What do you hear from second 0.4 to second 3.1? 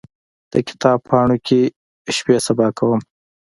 د کتاب پاڼو کې شپې سبا کومه